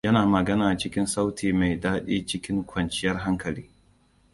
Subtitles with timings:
[0.03, 3.69] Yana magana cikin sauti mai daɗi cikin kwanciyar hankali.